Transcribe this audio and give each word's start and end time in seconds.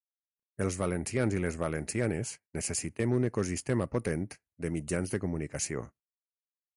Els 0.63 0.77
valencians 0.83 1.35
i 1.39 1.41
les 1.43 1.57
valencianes 1.63 2.31
necessitem 2.59 3.13
un 3.19 3.29
ecosistema 3.31 3.87
potent 3.97 4.27
de 4.65 4.73
mitjans 4.77 5.15
de 5.17 5.21
comunicació. 5.27 5.89